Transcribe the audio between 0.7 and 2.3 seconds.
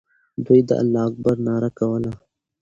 الله اکبر ناره کوله.